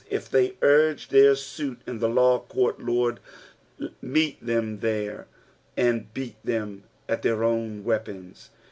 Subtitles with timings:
[0.09, 3.19] If thejr urge their suit in the law court, Lord,
[4.01, 5.27] meet them there,
[5.77, 8.49] and beat them at their own weapons.